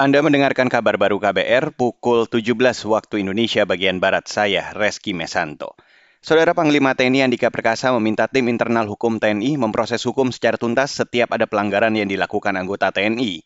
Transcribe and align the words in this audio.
Anda 0.00 0.24
mendengarkan 0.24 0.72
kabar 0.72 0.96
baru 0.96 1.20
KBR 1.20 1.76
pukul 1.76 2.24
17 2.24 2.56
waktu 2.88 3.20
Indonesia 3.20 3.68
bagian 3.68 4.00
Barat. 4.00 4.32
Saya 4.32 4.72
Reski 4.72 5.12
Mesanto. 5.12 5.76
Saudara 6.24 6.56
Panglima 6.56 6.96
TNI 6.96 7.28
Andika 7.28 7.52
Perkasa 7.52 7.92
meminta 7.92 8.24
tim 8.24 8.48
internal 8.48 8.88
hukum 8.88 9.20
TNI 9.20 9.60
memproses 9.60 10.00
hukum 10.08 10.32
secara 10.32 10.56
tuntas 10.56 10.96
setiap 10.96 11.36
ada 11.36 11.44
pelanggaran 11.44 11.92
yang 11.92 12.08
dilakukan 12.08 12.56
anggota 12.56 12.88
TNI. 12.96 13.44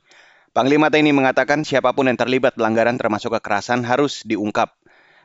Panglima 0.54 0.94
TNI 0.94 1.10
mengatakan 1.10 1.66
siapa 1.66 1.90
pun 1.90 2.06
yang 2.06 2.14
terlibat 2.14 2.54
pelanggaran 2.54 3.02
termasuk 3.02 3.34
kekerasan 3.34 3.82
harus 3.82 4.22
diungkap. 4.22 4.78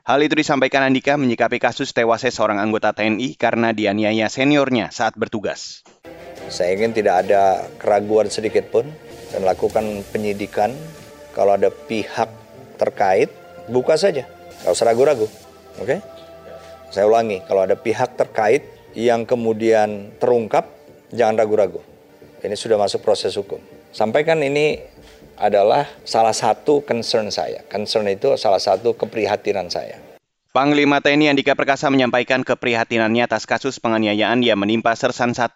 Hal 0.10 0.26
itu 0.26 0.34
disampaikan 0.34 0.82
Andika 0.82 1.14
menyikapi 1.14 1.62
kasus 1.62 1.94
tewasnya 1.94 2.34
seorang 2.34 2.58
anggota 2.58 2.90
TNI 2.98 3.38
karena 3.38 3.70
dianiaya 3.70 4.34
seniornya 4.34 4.90
saat 4.90 5.14
bertugas. 5.14 5.86
Saya 6.50 6.74
ingin 6.74 6.98
tidak 6.98 7.30
ada 7.30 7.70
keraguan 7.78 8.34
sedikit 8.34 8.74
pun 8.74 8.90
dan 9.30 9.46
lakukan 9.46 10.02
penyidikan 10.10 10.74
kalau 11.34 11.56
ada 11.56 11.70
pihak 11.70 12.30
terkait, 12.80 13.30
buka 13.70 13.96
saja. 14.00 14.26
Gak 14.66 14.74
usah 14.74 14.88
ragu-ragu. 14.90 15.28
Oke? 15.80 15.86
Okay? 15.86 16.00
Saya 16.90 17.06
ulangi, 17.06 17.46
kalau 17.46 17.64
ada 17.64 17.78
pihak 17.78 18.18
terkait 18.18 18.66
yang 18.98 19.24
kemudian 19.24 20.10
terungkap, 20.18 20.66
jangan 21.14 21.38
ragu-ragu. 21.38 21.82
Ini 22.42 22.56
sudah 22.58 22.82
masuk 22.82 23.06
proses 23.06 23.38
hukum. 23.38 23.62
Sampaikan 23.94 24.42
ini 24.42 24.80
adalah 25.38 25.88
salah 26.04 26.34
satu 26.34 26.82
concern 26.82 27.30
saya. 27.30 27.62
Concern 27.70 28.10
itu 28.10 28.34
salah 28.36 28.60
satu 28.60 28.98
keprihatinan 28.98 29.70
saya. 29.70 30.02
Panglima 30.50 30.98
TNI 30.98 31.30
Andika 31.30 31.54
Perkasa 31.54 31.94
menyampaikan 31.94 32.42
keprihatinannya 32.42 33.30
atas 33.30 33.46
kasus 33.46 33.78
penganiayaan 33.78 34.42
yang 34.42 34.58
menimpa 34.58 34.98
Sersan 34.98 35.38
1 35.38 35.54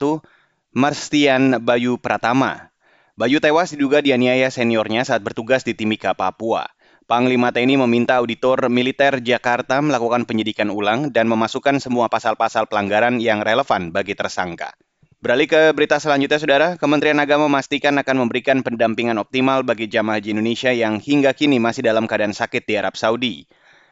Marstian 0.74 1.58
Bayu 1.66 1.98
Pratama 1.98 2.73
Bayu 3.14 3.38
tewas 3.38 3.70
diduga 3.70 4.02
dianiaya 4.02 4.50
seniornya 4.50 5.06
saat 5.06 5.22
bertugas 5.22 5.62
di 5.62 5.78
Timika, 5.78 6.18
Papua. 6.18 6.66
Panglima 7.06 7.54
TNI 7.54 7.78
meminta 7.86 8.18
auditor 8.18 8.74
militer 8.74 9.22
Jakarta 9.22 9.78
melakukan 9.86 10.26
penyidikan 10.26 10.74
ulang 10.74 11.14
dan 11.14 11.30
memasukkan 11.30 11.78
semua 11.78 12.10
pasal-pasal 12.10 12.66
pelanggaran 12.66 13.22
yang 13.22 13.46
relevan 13.46 13.94
bagi 13.94 14.18
tersangka. 14.18 14.74
Beralih 15.22 15.46
ke 15.46 15.62
berita 15.78 16.02
selanjutnya, 16.02 16.42
Saudara. 16.42 16.68
Kementerian 16.82 17.22
Agama 17.22 17.46
memastikan 17.46 17.94
akan 18.02 18.26
memberikan 18.26 18.66
pendampingan 18.66 19.22
optimal 19.22 19.62
bagi 19.62 19.86
jamaah 19.86 20.18
haji 20.18 20.34
Indonesia 20.34 20.74
yang 20.74 20.98
hingga 20.98 21.38
kini 21.38 21.62
masih 21.62 21.86
dalam 21.86 22.10
keadaan 22.10 22.34
sakit 22.34 22.66
di 22.66 22.82
Arab 22.82 22.98
Saudi. 22.98 23.46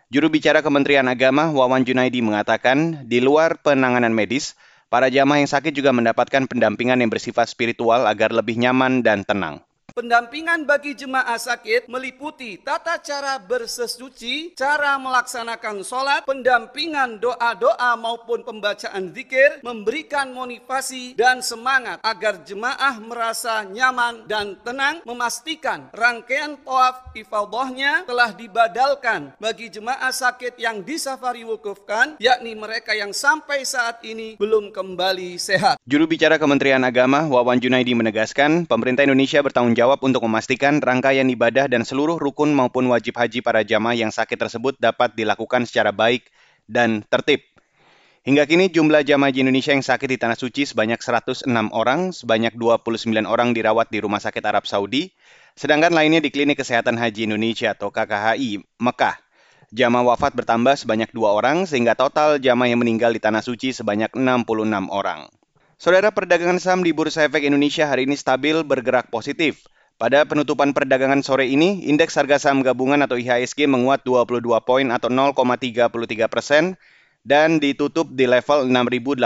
Juru 0.09 0.33
bicara 0.33 0.65
Kementerian 0.65 1.05
Agama, 1.05 1.53
Wawan 1.53 1.85
Junaidi, 1.85 2.25
mengatakan 2.25 3.05
di 3.05 3.21
luar 3.21 3.61
penanganan 3.61 4.17
medis, 4.17 4.57
Para 4.91 5.07
jamaah 5.07 5.39
yang 5.39 5.47
sakit 5.47 5.71
juga 5.71 5.95
mendapatkan 5.95 6.51
pendampingan 6.51 6.99
yang 6.99 7.07
bersifat 7.07 7.47
spiritual 7.47 8.03
agar 8.11 8.35
lebih 8.35 8.59
nyaman 8.59 8.99
dan 8.99 9.23
tenang. 9.23 9.63
Pendampingan 10.01 10.65
bagi 10.65 10.97
jemaah 10.97 11.37
sakit 11.37 11.85
meliputi 11.85 12.57
tata 12.57 12.97
cara 12.97 13.37
bersesuci, 13.37 14.57
cara 14.57 14.97
melaksanakan 14.97 15.85
sholat, 15.85 16.25
pendampingan 16.25 17.21
doa-doa 17.21 17.93
maupun 18.01 18.41
pembacaan 18.41 19.13
zikir, 19.13 19.61
memberikan 19.61 20.33
motivasi 20.33 21.13
dan 21.13 21.45
semangat 21.45 22.01
agar 22.01 22.41
jemaah 22.41 22.97
merasa 22.97 23.61
nyaman 23.61 24.25
dan 24.25 24.57
tenang, 24.65 25.05
memastikan 25.05 25.93
rangkaian 25.93 26.57
tawaf 26.65 27.13
ifadahnya 27.13 28.01
telah 28.09 28.33
dibadalkan 28.33 29.37
bagi 29.37 29.69
jemaah 29.69 30.09
sakit 30.09 30.57
yang 30.57 30.81
disafari 30.81 31.45
wukufkan, 31.45 32.17
yakni 32.17 32.57
mereka 32.57 32.97
yang 32.97 33.13
sampai 33.13 33.61
saat 33.69 34.01
ini 34.01 34.33
belum 34.41 34.73
kembali 34.73 35.37
sehat. 35.37 35.77
Juru 35.85 36.09
bicara 36.09 36.41
Kementerian 36.41 36.81
Agama 36.81 37.29
Wawan 37.29 37.61
Junaidi 37.61 37.93
menegaskan, 37.93 38.65
pemerintah 38.65 39.05
Indonesia 39.05 39.45
bertanggung 39.45 39.77
jawab 39.77 39.90
untuk 39.99 40.23
memastikan 40.23 40.79
rangkaian 40.79 41.27
ibadah 41.27 41.67
dan 41.67 41.83
seluruh 41.83 42.15
rukun 42.15 42.55
maupun 42.55 42.87
wajib 42.87 43.19
haji 43.19 43.43
para 43.43 43.67
jamaah 43.67 43.99
yang 43.99 44.15
sakit 44.15 44.39
tersebut 44.39 44.79
dapat 44.79 45.11
dilakukan 45.19 45.67
secara 45.67 45.91
baik 45.91 46.31
dan 46.71 47.03
tertib. 47.11 47.43
Hingga 48.23 48.47
kini 48.47 48.71
jumlah 48.71 49.03
jamaah 49.03 49.27
haji 49.27 49.43
Indonesia 49.43 49.75
yang 49.75 49.83
sakit 49.83 50.07
di 50.07 50.15
Tanah 50.15 50.39
Suci 50.39 50.63
sebanyak 50.63 51.03
106 51.03 51.43
orang, 51.75 52.15
sebanyak 52.15 52.55
29 52.55 53.27
orang 53.27 53.51
dirawat 53.51 53.91
di 53.91 53.99
Rumah 53.99 54.23
Sakit 54.23 54.43
Arab 54.47 54.63
Saudi, 54.63 55.11
sedangkan 55.59 55.91
lainnya 55.91 56.23
di 56.23 56.31
Klinik 56.31 56.63
Kesehatan 56.63 56.95
Haji 56.95 57.27
Indonesia 57.27 57.75
atau 57.75 57.91
KKHI 57.91 58.63
Mekah. 58.79 59.19
Jamaah 59.75 60.15
wafat 60.15 60.37
bertambah 60.37 60.79
sebanyak 60.79 61.11
dua 61.11 61.35
orang, 61.35 61.67
sehingga 61.67 61.97
total 61.99 62.39
jamaah 62.39 62.71
yang 62.71 62.79
meninggal 62.79 63.11
di 63.11 63.19
Tanah 63.19 63.43
Suci 63.43 63.75
sebanyak 63.75 64.15
66 64.15 64.47
orang. 64.87 65.27
Saudara 65.81 66.13
perdagangan 66.13 66.61
saham 66.61 66.85
di 66.85 66.93
Bursa 66.93 67.25
Efek 67.25 67.41
Indonesia 67.41 67.89
hari 67.89 68.05
ini 68.05 68.13
stabil 68.13 68.61
bergerak 68.61 69.09
positif. 69.09 69.65
Pada 70.01 70.25
penutupan 70.25 70.73
perdagangan 70.73 71.21
sore 71.21 71.45
ini, 71.45 71.85
indeks 71.85 72.17
harga 72.17 72.41
saham 72.41 72.65
gabungan 72.65 73.05
atau 73.05 73.21
IHSG 73.21 73.69
menguat 73.69 74.01
22 74.01 74.41
poin 74.65 74.89
atau 74.89 75.13
0,33 75.13 76.25
persen 76.25 76.73
dan 77.21 77.61
ditutup 77.61 78.09
di 78.09 78.25
level 78.25 78.65
6.886. 78.65 79.21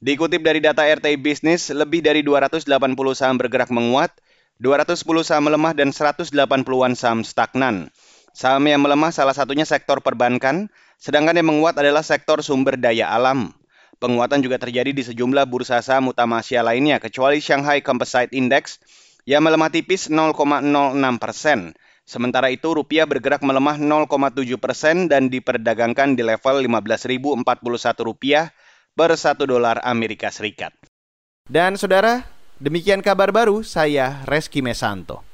Dikutip 0.00 0.40
dari 0.40 0.64
data 0.64 0.88
RTI 0.88 1.20
Business, 1.20 1.68
lebih 1.68 2.00
dari 2.00 2.24
280 2.24 2.64
saham 3.12 3.36
bergerak 3.36 3.68
menguat, 3.68 4.16
210 4.64 5.28
saham 5.28 5.52
melemah 5.52 5.76
dan 5.76 5.92
180-an 5.92 6.96
saham 6.96 7.20
stagnan. 7.20 7.92
Saham 8.32 8.64
yang 8.64 8.80
melemah 8.80 9.12
salah 9.12 9.36
satunya 9.36 9.68
sektor 9.68 10.00
perbankan, 10.00 10.72
sedangkan 10.96 11.36
yang 11.36 11.52
menguat 11.52 11.76
adalah 11.76 12.00
sektor 12.00 12.40
sumber 12.40 12.80
daya 12.80 13.12
alam. 13.12 13.52
Penguatan 14.00 14.40
juga 14.40 14.56
terjadi 14.56 14.96
di 14.96 15.04
sejumlah 15.04 15.44
bursa 15.44 15.84
saham 15.84 16.08
utama 16.08 16.40
Asia 16.40 16.64
lainnya, 16.64 16.96
kecuali 16.96 17.36
Shanghai 17.36 17.84
Composite 17.84 18.32
Index 18.32 18.80
yang 19.28 19.44
melemah 19.44 19.68
tipis 19.68 20.08
0,06 20.08 20.40
persen. 21.20 21.76
Sementara 22.08 22.48
itu 22.48 22.72
rupiah 22.72 23.04
bergerak 23.04 23.44
melemah 23.44 23.76
0,7 23.76 24.56
persen 24.56 25.06
dan 25.06 25.28
diperdagangkan 25.28 26.16
di 26.16 26.24
level 26.24 26.64
15.041 26.64 27.44
rupiah 28.00 28.50
per 28.96 29.14
1 29.14 29.36
dolar 29.44 29.78
Amerika 29.84 30.32
Serikat. 30.32 30.72
Dan 31.44 31.76
saudara, 31.76 32.24
demikian 32.56 33.04
kabar 33.04 33.30
baru 33.30 33.60
saya 33.60 34.24
Reski 34.24 34.64
Mesanto. 34.64 35.29